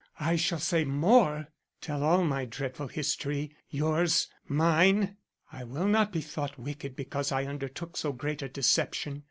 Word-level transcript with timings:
I 0.19 0.35
shall 0.35 0.57
say 0.57 0.83
more; 0.83 1.49
tell 1.79 2.01
all 2.01 2.23
my 2.23 2.45
dreadful 2.45 2.87
history; 2.87 3.55
yours 3.69 4.29
mine. 4.47 5.17
I 5.51 5.63
will 5.63 5.87
not 5.87 6.11
be 6.11 6.21
thought 6.21 6.57
wicked 6.57 6.95
because 6.95 7.31
I 7.31 7.45
undertook 7.45 7.95
so 7.95 8.11
great 8.11 8.41
a 8.41 8.49
deception. 8.49 9.19